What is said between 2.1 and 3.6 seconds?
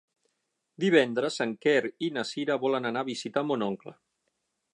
na Cira volen anar a visitar